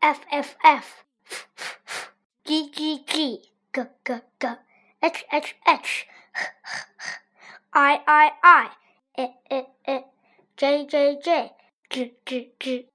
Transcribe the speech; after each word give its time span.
F 0.00 0.20
F 0.30 0.56
F. 0.62 1.04
G 2.44 2.70
G 2.70 3.04
G. 3.06 3.42
G 3.74 3.82
G 4.06 4.14
G. 4.40 4.48
H 5.02 5.24
H 5.32 5.56
H. 5.66 6.06
I 7.72 8.00
I 8.06 8.32
I. 8.42 8.70
I 9.16 9.34
I 9.50 9.66
I 9.86 10.04
J 10.56 10.86
J 10.86 11.18
J. 11.22 11.52
J 11.90 12.12
J 12.24 12.50
J 12.60 12.86